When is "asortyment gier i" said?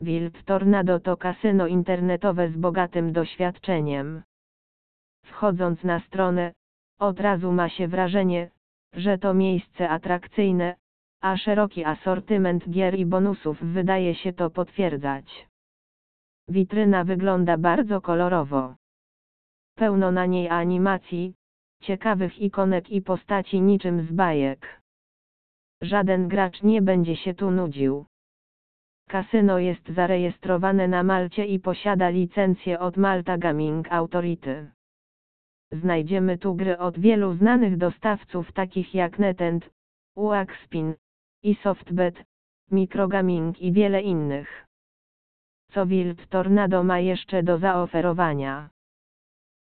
11.84-13.06